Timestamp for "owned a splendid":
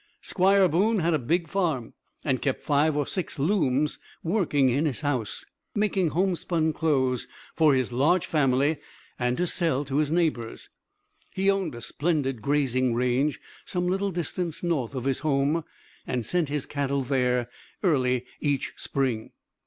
11.51-12.41